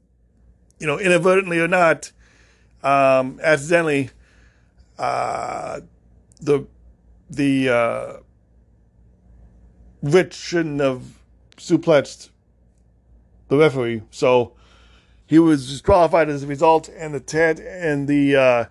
you 0.79 0.87
know, 0.87 0.99
inadvertently 0.99 1.59
or 1.59 1.67
not, 1.67 2.11
um, 2.83 3.39
accidentally, 3.43 4.11
uh, 4.97 5.81
the 6.39 6.67
the 7.29 7.69
uh, 7.69 8.13
Rick 10.01 10.33
shouldn't 10.33 10.79
have 10.81 11.18
suplexed 11.59 12.29
the 13.47 13.57
referee, 13.57 14.03
so 14.11 14.53
he 15.29 15.37
was 15.37 15.69
disqualified 15.69 16.27
as 16.27 16.43
a 16.43 16.47
result, 16.47 16.89
and 16.89 17.13
the 17.13 17.19
ted 17.19 17.59
and 17.59 18.07
the 18.07 18.35
uh, 18.35 18.65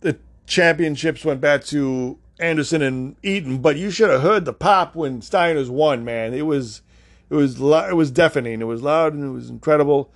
the 0.00 0.18
championships 0.46 1.24
went 1.24 1.40
back 1.40 1.64
to 1.66 2.18
Anderson 2.40 2.82
and 2.82 3.16
Eaton. 3.22 3.58
But 3.58 3.76
you 3.76 3.90
should 3.90 4.10
have 4.10 4.22
heard 4.22 4.44
the 4.44 4.52
pop 4.52 4.96
when 4.96 5.22
Steiner's 5.22 5.70
won, 5.70 6.04
man. 6.04 6.34
It 6.34 6.46
was 6.46 6.82
it 7.30 7.34
was 7.34 7.60
it 7.60 7.94
was 7.94 8.10
deafening. 8.10 8.60
It 8.60 8.64
was 8.64 8.82
loud 8.82 9.14
and 9.14 9.24
it 9.24 9.30
was 9.30 9.48
incredible. 9.48 10.10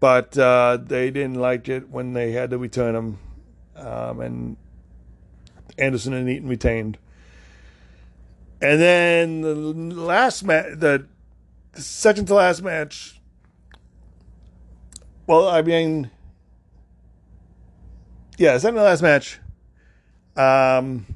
But 0.00 0.36
uh, 0.36 0.78
they 0.80 1.10
didn't 1.10 1.36
like 1.36 1.68
it 1.68 1.88
when 1.88 2.12
they 2.12 2.32
had 2.32 2.50
to 2.50 2.58
return 2.58 2.94
him, 2.94 3.18
um, 3.76 4.20
and 4.20 4.56
Anderson 5.76 6.14
and 6.14 6.28
Eaton 6.28 6.48
retained. 6.48 6.98
And 8.60 8.80
then 8.80 9.40
the 9.42 9.54
last 9.54 10.42
match, 10.42 10.66
the, 10.76 11.06
the 11.72 11.80
second 11.80 12.26
to 12.26 12.34
last 12.34 12.62
match. 12.62 13.20
Well, 15.26 15.48
I 15.48 15.62
mean, 15.62 16.10
yeah, 18.36 18.58
second 18.58 18.76
to 18.76 18.82
last 18.82 19.02
match. 19.02 19.38
Um, 20.36 21.06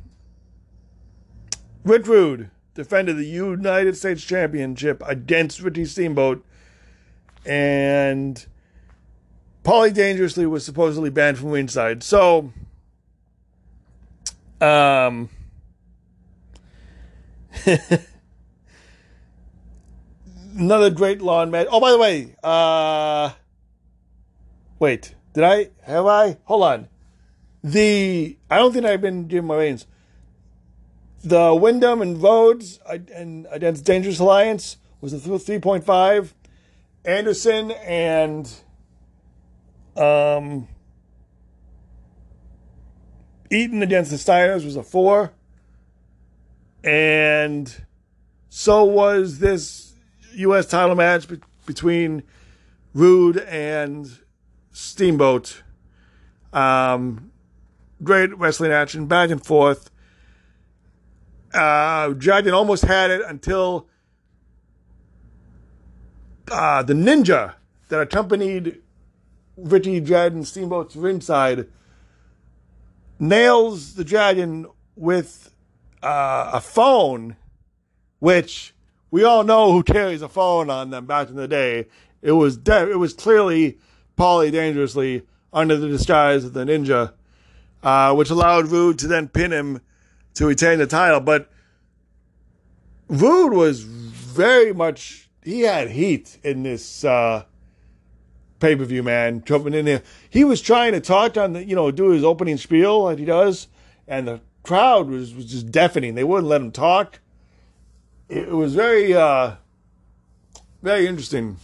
Rick 1.85 2.07
Rude 2.07 2.51
defended 2.75 3.17
the 3.17 3.27
United 3.27 3.97
States 3.97 4.23
Championship 4.23 5.03
against 5.07 5.61
Ricky 5.61 5.85
Steamboat, 5.85 6.45
and 7.45 8.45
Paulie 9.65 9.93
Dangerously 9.93 10.47
was 10.47 10.65
supposedly 10.65 11.11
banned 11.11 11.39
from 11.39 11.51
ringside. 11.51 12.03
So, 12.03 12.53
um, 14.61 15.29
Another 20.57 20.91
great 20.91 21.23
lawn 21.23 21.51
match. 21.51 21.67
Oh, 21.71 21.81
by 21.81 21.91
the 21.91 21.99
way, 21.99 22.35
uh, 22.43 23.31
wait, 24.79 25.15
did 25.33 25.45
I 25.45 25.71
have 25.83 26.07
I? 26.07 26.37
Hold 26.45 26.63
on. 26.63 26.89
The 27.65 28.37
I 28.51 28.59
don't 28.59 28.73
think 28.73 28.85
I've 28.85 29.01
been 29.01 29.29
giving 29.29 29.47
my 29.47 29.57
reins. 29.57 29.87
The 31.25 31.55
Windham 31.55 32.03
and 32.03 32.21
Rhodes 32.21 32.81
and 32.87 33.47
against 33.51 33.85
Dangerous 33.85 34.19
Alliance 34.19 34.79
was 35.01 35.13
a 35.13 35.39
three 35.39 35.61
point 35.61 35.85
five. 35.85 36.35
Anderson 37.05 37.73
and 37.73 38.53
um, 39.97 40.69
Eaton 43.51 43.83
against 43.83 44.11
the 44.11 44.17
Steiners 44.17 44.65
was 44.65 44.77
a 44.77 44.83
four. 44.83 45.33
And 46.85 47.75
so 48.49 48.85
was 48.85 49.39
this 49.39 49.95
U.S. 50.35 50.67
title 50.67 50.95
match 50.95 51.29
be- 51.29 51.41
between 51.67 52.23
Rude 52.95 53.39
and 53.39 54.11
Steamboat. 54.73 55.63
Um, 56.53 57.31
great 58.03 58.37
wrestling 58.37 58.73
action, 58.73 59.07
back 59.07 59.31
and 59.31 59.45
forth. 59.45 59.91
Uh, 61.55 62.09
Dragon 62.11 62.55
almost 62.55 62.85
had 62.85 63.11
it 63.11 63.23
until 63.27 63.87
uh, 66.51 66.83
the 66.83 66.95
ninja 66.95 67.55
that 67.89 68.01
accompanied 68.01 68.81
Ricky 69.57 70.01
Dragon 70.01 70.45
Steamboat's 70.45 70.97
ringside 70.97 71.69
nails 73.19 73.95
the 73.95 74.05
dragon 74.05 74.67
with 74.97 75.52
uh, 76.03 76.51
a 76.55 76.61
phone, 76.61 77.37
which 78.19 78.75
we 79.11 79.25
all 79.25 79.45
know 79.45 79.73
who 79.73 79.83
carries 79.83 80.23
a 80.23 80.29
phone 80.29 80.71
on 80.71 80.91
them 80.91 81.07
back 81.07 81.29
in 81.29 81.37
the 81.37 81.49
day. 81.49 81.87
It 82.23 82.33
was 82.33 82.57
de- 82.57 82.91
it 82.91 82.99
was 82.99 83.13
clearly 83.13 83.79
Paulie 84.17 84.53
dangerously 84.53 85.23
under 85.53 85.77
the 85.77 85.89
disguise 85.89 86.45
of 86.45 86.53
the 86.53 86.65
ninja, 86.65 87.13
uh, 87.83 88.15
which 88.15 88.31
allowed 88.31 88.69
Rude 88.69 88.99
to 89.01 89.09
then 89.09 89.29
pin 89.29 89.53
him 89.53 89.81
to 90.35 90.47
retain 90.47 90.79
the 90.79 90.87
title. 90.87 91.21
But 91.21 91.51
Rude 93.09 93.53
was 93.53 93.83
very 93.83 94.73
much 94.73 95.29
he 95.45 95.61
had 95.61 95.91
heat 95.91 96.39
in 96.43 96.63
this 96.63 97.05
uh, 97.05 97.45
pay 98.61 98.77
per 98.77 98.85
view 98.85 99.03
man 99.03 99.43
jumping 99.45 99.75
in 99.75 99.85
there. 99.85 100.03
He 100.31 100.45
was 100.45 100.61
trying 100.61 100.93
to 100.93 101.01
talk 101.01 101.37
on 101.37 101.53
the, 101.53 101.65
you 101.65 101.75
know, 101.75 101.91
do 101.91 102.11
his 102.11 102.25
opening 102.25 102.57
spiel 102.57 103.05
like 103.05 103.19
he 103.19 103.25
does, 103.25 103.69
and 104.07 104.29
the 104.29 104.41
crowd 104.63 105.09
was, 105.09 105.35
was 105.35 105.47
just 105.47 105.71
deafening. 105.71 106.15
They 106.15 106.25
wouldn't 106.25 106.49
let 106.49 106.61
him 106.61 106.73
talk. 106.73 107.21
It, 108.29 108.49
was 108.49 108.75
very, 108.75 109.15
uh, 109.15 109.57
very 110.83 111.07
interesting. 111.07 111.59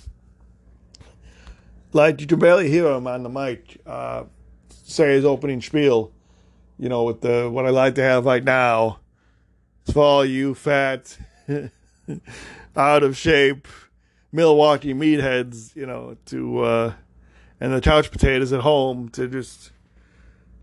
Like 1.93 2.21
you 2.21 2.27
can 2.27 2.39
barely 2.39 2.69
hear 2.69 2.89
him 2.89 3.07
on 3.07 3.23
the 3.23 3.29
mic 3.29 3.81
uh, 3.87 4.25
say 4.71 5.15
his 5.15 5.25
opening 5.25 5.61
spiel. 5.61 6.13
You 6.79 6.89
know, 6.89 7.03
with 7.05 7.23
the 7.23 7.51
what 7.51 7.67
I 7.67 7.71
like 7.71 7.97
to 7.97 8.03
have 8.03 8.25
right 8.25 8.45
now. 8.45 9.01
It's 9.83 9.93
for 9.93 10.03
all 10.03 10.25
you 10.25 10.55
fat, 10.55 11.19
out 12.77 13.03
of 13.03 13.17
shape 13.17 13.67
Milwaukee 14.31 14.95
meatheads, 14.95 15.75
you 15.75 15.87
know, 15.87 16.17
to 16.27 16.61
uh, 16.61 16.93
and 17.61 17.73
the 17.73 17.81
couch 17.81 18.11
potatoes 18.11 18.53
at 18.53 18.61
home 18.61 19.09
to 19.11 19.27
just 19.27 19.73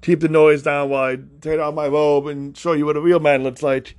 keep 0.06 0.20
the 0.20 0.30
noise 0.30 0.62
down 0.62 0.90
while 0.90 1.04
I 1.04 1.18
take 1.42 1.60
off 1.60 1.74
my 1.74 1.88
robe 1.88 2.28
and 2.28 2.56
show 2.56 2.74
you 2.74 2.86
what 2.86 2.96
a 2.96 3.02
real 3.02 3.20
man 3.20 3.44
looks 3.44 3.64
like. 3.64 3.98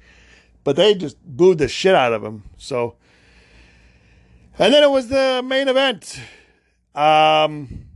But 0.63 0.77
they 0.77 0.95
just 0.95 1.17
booed 1.25 1.59
the 1.59 1.67
shit 1.67 1.97
out 1.97 2.13
of 2.13 2.23
him. 2.23 2.45
So, 2.57 2.97
and 4.57 4.73
then 4.73 4.85
it 4.85 4.91
was 4.91 5.09
the 5.09 5.43
main 5.45 5.67
event. 5.67 6.21
Um, 6.95 7.87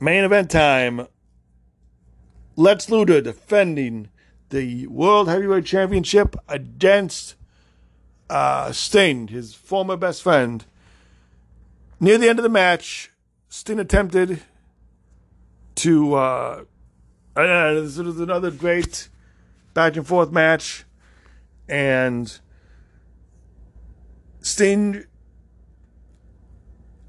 main 0.00 0.22
event 0.22 0.50
time. 0.50 1.08
Lex 2.54 2.88
Luger 2.88 3.20
defending 3.20 4.10
the 4.50 4.86
World 4.86 5.28
Heavyweight 5.28 5.64
Championship 5.64 6.36
against 6.48 7.34
uh, 8.30 8.70
Sting, 8.70 9.28
his 9.28 9.54
former 9.54 9.96
best 9.96 10.22
friend. 10.22 10.64
Near 11.98 12.18
the 12.18 12.28
end 12.28 12.38
of 12.38 12.42
the 12.44 12.48
match, 12.48 13.10
Sting 13.48 13.80
attempted 13.80 14.42
to. 15.76 16.14
Uh, 16.14 16.64
uh, 17.34 17.74
this 17.74 17.96
was 17.96 18.20
another 18.20 18.50
great 18.50 19.08
back 19.74 19.96
and 19.96 20.06
forth 20.06 20.30
match, 20.30 20.84
and 21.68 22.38
Sting 24.40 25.04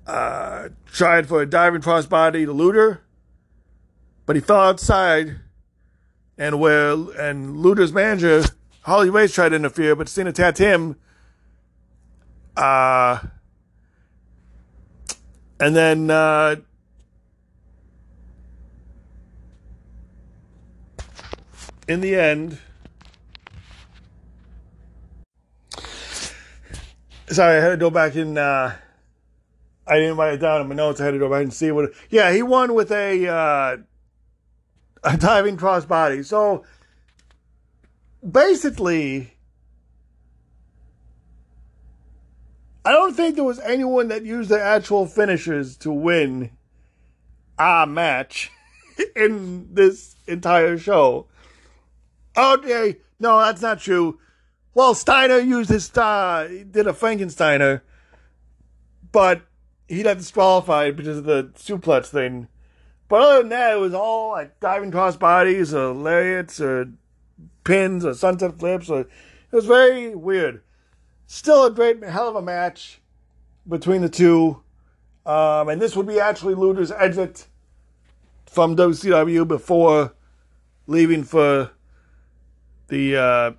uh, 0.08 0.70
tried 0.86 1.28
for 1.28 1.42
a 1.42 1.46
diving 1.46 1.82
crossbody 1.82 2.46
to 2.46 2.54
Luger, 2.54 3.04
but 4.26 4.36
he 4.36 4.42
fell 4.42 4.62
outside, 4.62 5.40
and 6.38 6.60
where 6.60 6.94
and 7.20 7.58
Luger's 7.58 7.92
manager 7.92 8.44
Harley 8.84 9.10
Race 9.10 9.34
tried 9.34 9.50
to 9.50 9.56
interfere, 9.56 9.96
but 9.96 10.08
Sting 10.08 10.28
attacked 10.28 10.58
him 10.58 10.98
uh, 12.56 13.20
and 15.60 15.76
then 15.76 16.10
in 21.88 22.02
the 22.02 22.16
end, 22.16 22.58
sorry, 27.28 27.58
I 27.58 27.62
had 27.62 27.70
to 27.72 27.78
go 27.78 27.90
back 27.90 28.16
and 28.16 28.38
uh, 28.38 28.72
I 29.86 29.96
didn't 29.96 30.18
write 30.18 30.36
it 30.36 30.38
down 30.38 30.62
in 30.62 30.68
my 30.68 30.76
notes. 30.76 31.02
I 31.02 31.06
had 31.06 31.12
to 31.12 31.20
go 31.20 31.30
back 31.30 31.44
and 31.44 31.54
see 31.54 31.72
what. 31.72 31.92
Yeah, 32.10 32.32
he 32.32 32.42
won 32.42 32.74
with 32.74 32.92
a 32.92 33.28
uh, 33.28 33.78
a 35.04 35.18
diving 35.18 35.58
crossbody. 35.58 36.26
So 36.26 36.64
basically, 38.30 39.34
I 42.86 42.92
don't 42.92 43.14
think 43.14 43.36
there 43.36 43.44
was 43.44 43.60
anyone 43.60 44.08
that 44.10 44.26
used 44.26 44.50
the 44.50 44.62
actual 44.62 45.06
finishers 45.06 45.76
to 45.78 45.92
win 45.92 46.52
a 47.60 47.86
match 47.88 48.52
in 49.16 49.74
this 49.74 50.16
entire 50.28 50.78
show. 50.78 51.28
Okay, 52.36 52.98
no, 53.20 53.40
that's 53.40 53.62
not 53.62 53.80
true. 53.80 54.20
Well, 54.74 54.96
Steiner 54.96 55.38
used 55.38 55.70
his 55.70 55.96
uh, 55.96 56.48
did 56.72 56.88
a 56.88 56.94
Frankensteiner, 56.94 57.82
but 59.12 59.42
he 59.88 60.02
got 60.02 60.18
disqualified 60.18 60.96
because 60.96 61.20
of 61.20 61.26
the 61.26 61.52
suplex 61.56 62.08
thing. 62.08 62.48
But 63.08 63.22
other 63.22 63.40
than 63.40 63.50
that, 63.50 63.74
it 63.74 63.80
was 63.80 63.94
all 63.94 64.32
like 64.32 64.60
diving 64.60 64.92
cross 64.92 65.16
bodies 65.16 65.74
or 65.74 65.94
lariats 65.94 66.60
or 66.60 66.92
pins 67.64 68.04
or 68.04 68.16
sunset 68.16 68.58
flips. 68.58 68.90
Or, 68.90 69.02
it 69.02 69.10
was 69.52 69.66
very 69.66 70.16
weird 70.16 70.64
still 71.34 71.66
a 71.66 71.72
great 71.72 72.04
hell 72.04 72.30
of 72.30 72.36
a 72.36 72.42
match 72.42 73.02
between 73.68 74.02
the 74.02 74.10
two. 74.10 74.62
Um, 75.26 75.70
and 75.70 75.82
this 75.82 75.96
would 75.96 76.08
be 76.08 76.20
actually 76.20 76.54
Luger's 76.54 76.92
exit 76.92 77.48
from 78.46 78.76
WCW 78.76 79.48
before 79.48 80.14
leaving 80.86 81.24
for 81.24 81.72
the 82.94 83.18
uh, 83.18 83.52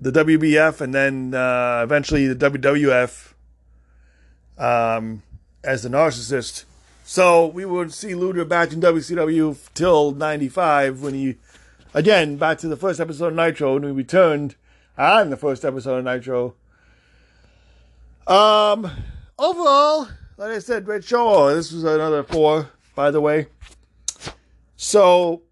the 0.00 0.10
WBF 0.10 0.80
and 0.80 0.92
then 0.92 1.34
uh, 1.34 1.80
eventually 1.82 2.26
the 2.26 2.50
WWF 2.50 3.32
um, 4.58 5.22
as 5.64 5.82
the 5.82 5.88
narcissist. 5.88 6.64
So 7.04 7.46
we 7.46 7.64
would 7.64 7.94
see 7.94 8.14
Luger 8.14 8.44
back 8.44 8.72
in 8.72 8.80
WCW 8.80 9.56
till 9.74 10.10
'95 10.12 11.02
when 11.02 11.14
he, 11.14 11.36
again, 11.94 12.36
back 12.36 12.58
to 12.58 12.68
the 12.68 12.76
first 12.76 12.98
episode 12.98 13.28
of 13.28 13.34
Nitro 13.34 13.74
when 13.74 13.84
he 13.84 13.90
returned 13.90 14.56
on 14.98 15.30
the 15.30 15.36
first 15.36 15.64
episode 15.64 15.98
of 15.98 16.04
Nitro. 16.04 16.54
Um, 18.26 18.90
overall, 19.38 20.08
like 20.36 20.50
I 20.50 20.58
said, 20.58 20.84
great 20.84 21.04
show. 21.04 21.54
This 21.54 21.70
was 21.70 21.84
another 21.84 22.24
four, 22.24 22.70
by 22.96 23.12
the 23.12 23.20
way. 23.20 23.46
So, 24.76 25.42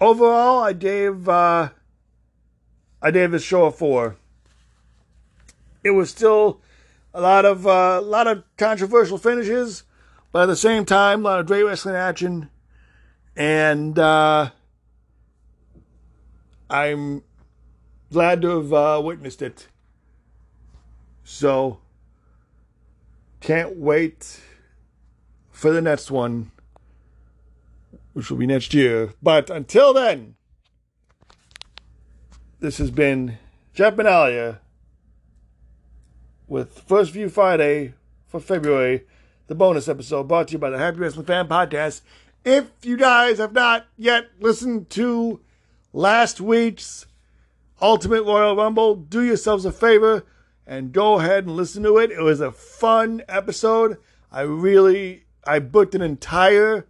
overall, 0.00 0.62
I 0.62 0.72
gave 0.72 1.28
uh, 1.28 1.70
I 3.02 3.10
gave 3.10 3.30
this 3.30 3.42
show 3.42 3.66
a 3.66 3.70
four. 3.70 4.16
It 5.84 5.90
was 5.90 6.10
still 6.10 6.60
a 7.14 7.20
lot 7.20 7.44
of 7.44 7.66
uh, 7.66 7.98
a 7.98 8.00
lot 8.00 8.26
of 8.26 8.44
controversial 8.56 9.18
finishes, 9.18 9.84
but 10.32 10.42
at 10.42 10.46
the 10.46 10.56
same 10.56 10.84
time, 10.84 11.20
a 11.20 11.28
lot 11.28 11.40
of 11.40 11.46
great 11.46 11.62
wrestling 11.62 11.94
action, 11.94 12.50
and 13.36 13.98
uh, 13.98 14.50
I'm 16.68 17.22
glad 18.12 18.42
to 18.42 18.48
have 18.56 18.72
uh, 18.72 19.00
witnessed 19.04 19.42
it. 19.42 19.68
So, 21.24 21.78
can't 23.40 23.76
wait 23.76 24.40
for 25.50 25.72
the 25.72 25.80
next 25.80 26.10
one, 26.10 26.52
which 28.16 28.30
will 28.30 28.38
be 28.38 28.46
next 28.46 28.72
year. 28.72 29.12
But 29.22 29.50
until 29.50 29.92
then, 29.92 30.36
this 32.60 32.78
has 32.78 32.90
been 32.90 33.36
Jeff 33.74 33.94
Benalia 33.94 34.60
with 36.48 36.78
First 36.88 37.12
View 37.12 37.28
Friday 37.28 37.92
for 38.26 38.40
February, 38.40 39.04
the 39.48 39.54
bonus 39.54 39.86
episode 39.86 40.28
brought 40.28 40.48
to 40.48 40.52
you 40.52 40.58
by 40.58 40.70
the 40.70 40.78
Happy 40.78 40.96
Wrestling 40.96 41.26
Fan 41.26 41.46
Podcast. 41.46 42.00
If 42.42 42.70
you 42.82 42.96
guys 42.96 43.36
have 43.36 43.52
not 43.52 43.86
yet 43.98 44.28
listened 44.40 44.88
to 44.90 45.42
last 45.92 46.40
week's 46.40 47.04
Ultimate 47.82 48.22
Royal 48.22 48.56
Rumble, 48.56 48.94
do 48.94 49.22
yourselves 49.22 49.66
a 49.66 49.72
favor 49.72 50.24
and 50.66 50.90
go 50.90 51.18
ahead 51.18 51.44
and 51.44 51.54
listen 51.54 51.82
to 51.82 51.98
it. 51.98 52.10
It 52.12 52.22
was 52.22 52.40
a 52.40 52.50
fun 52.50 53.22
episode. 53.28 53.98
I 54.32 54.40
really 54.40 55.26
I 55.44 55.58
booked 55.58 55.94
an 55.94 56.00
entire 56.00 56.86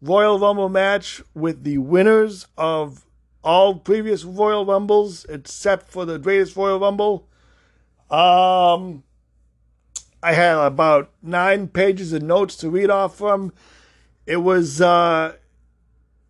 Royal 0.00 0.38
Rumble 0.38 0.68
match 0.68 1.20
with 1.34 1.64
the 1.64 1.78
winners 1.78 2.46
of 2.56 3.04
all 3.42 3.76
previous 3.76 4.24
Royal 4.24 4.64
Rumbles 4.64 5.24
except 5.28 5.90
for 5.90 6.04
the 6.04 6.18
greatest 6.18 6.56
Royal 6.56 6.78
Rumble. 6.78 7.28
Um 8.10 9.02
I 10.22 10.32
had 10.32 10.56
about 10.58 11.10
nine 11.22 11.68
pages 11.68 12.12
of 12.12 12.22
notes 12.22 12.56
to 12.56 12.70
read 12.70 12.90
off 12.90 13.16
from. 13.16 13.52
It 14.26 14.38
was 14.38 14.80
uh 14.80 15.34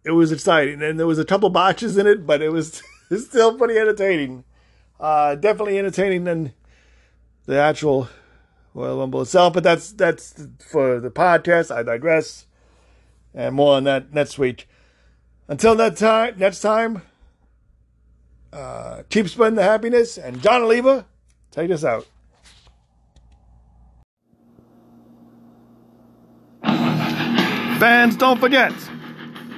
it 0.05 0.13
was 0.13 0.33
exciting, 0.33 0.83
and 0.83 0.99
there 0.99 1.07
was 1.07 1.19
a 1.19 1.25
couple 1.25 1.51
botches 1.51 1.97
in 1.99 2.07
it, 2.07 2.27
but 2.27 2.41
it 2.41 2.51
was 2.51 2.83
still 3.17 3.59
pretty 3.59 3.79
entertaining. 3.79 4.45
Uh, 4.99 5.35
definitely 5.35 5.79
entertaining 5.79 6.25
than 6.25 6.53
the 7.47 7.59
actual 7.59 8.09
Royal 8.75 8.99
Rumble 8.99 9.23
itself. 9.23 9.53
But 9.55 9.65
that's 9.65 9.93
that's 9.93 10.47
for 10.71 11.01
the 11.01 11.11
podcast. 11.11 11.75
I 11.75 11.83
digress, 11.83 12.47
and 13.35 13.55
more 13.55 13.77
on 13.77 13.85
that 13.85 14.13
next 14.13 14.39
week. 14.39 14.69
Until 15.49 15.75
that 15.77 15.97
time, 15.97 16.35
next 16.39 16.61
time, 16.61 17.03
uh, 18.53 19.03
keep 19.09 19.29
spreading 19.29 19.57
the 19.57 19.63
happiness. 19.63 20.19
And 20.19 20.43
John 20.43 20.63
Oliva, 20.63 21.07
take 21.51 21.71
us 21.71 21.85
out. 21.85 22.07
Fans, 27.79 28.17
don't 28.17 28.41
forget 28.41 28.73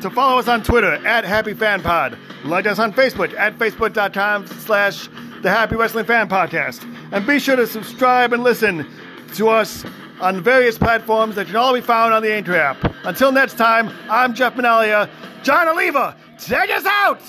to 0.03 0.11
follow 0.11 0.39
us 0.39 0.47
on 0.47 0.63
Twitter 0.63 0.95
at 1.07 1.25
HappyFanPod. 1.25 2.19
Like 2.45 2.67
us 2.67 2.79
on 2.79 2.93
Facebook 2.93 3.35
at 3.35 3.59
facebook.com 3.59 4.47
slash 4.47 5.09
the 5.43 5.51
Happy 5.51 5.77
Wrestling 5.77 6.05
Fan 6.05 6.29
Podcast. 6.29 6.85
And 7.13 7.27
be 7.27 7.39
sure 7.39 7.57
to 7.57 7.67
subscribe 7.67 8.33
and 8.33 8.43
listen 8.43 8.87
to 9.35 9.49
us 9.49 9.85
on 10.21 10.43
various 10.43 10.79
platforms 10.79 11.35
that 11.35 11.47
can 11.47 11.57
all 11.57 11.75
be 11.75 11.81
found 11.81 12.13
on 12.13 12.23
the 12.23 12.33
Anchor 12.33 12.55
app. 12.55 12.77
Until 13.05 13.33
next 13.33 13.57
time, 13.57 13.91
I'm 14.09 14.35
Jeff 14.35 14.55
Manalia. 14.55 15.09
John 15.43 15.69
Oliva, 15.69 16.17
take 16.39 16.71
us 16.71 16.85
out! 16.85 17.21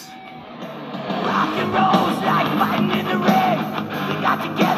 Rock 1.24 1.56
and 1.58 1.74
like 1.74 2.48
fighting 2.60 3.00
in 3.00 3.06
the 3.08 3.18
got 4.22 4.44
to 4.44 4.56
thing. 4.56 4.71